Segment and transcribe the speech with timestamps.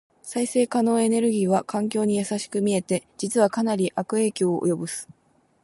[0.23, 5.07] 再生可能エネルギーは環境に優しく見えて、実はかなり悪影響を及ぼす。